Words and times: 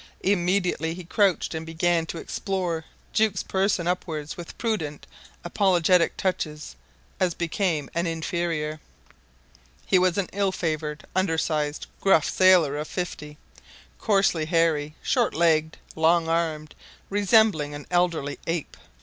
Immediately 0.23 0.95
he 0.95 1.03
crouched 1.03 1.53
and 1.53 1.63
began 1.63 2.07
to 2.07 2.17
explore 2.17 2.85
Jukes' 3.13 3.43
person 3.43 3.85
upwards 3.87 4.35
with 4.35 4.57
prudent, 4.57 5.05
apologetic 5.43 6.17
touches, 6.17 6.75
as 7.19 7.35
became 7.35 7.87
an 7.93 8.07
inferior. 8.07 8.79
He 9.85 9.99
was 9.99 10.17
an 10.17 10.27
ill 10.33 10.51
favoured, 10.51 11.05
undersized, 11.15 11.85
gruff 11.99 12.27
sailor 12.27 12.77
of 12.77 12.87
fifty, 12.87 13.37
coarsely 13.99 14.45
hairy, 14.45 14.95
short 15.03 15.35
legged, 15.35 15.77
long 15.95 16.27
armed, 16.27 16.73
resembling 17.11 17.75
an 17.75 17.85
elderly 17.91 18.39
ape. 18.47 18.75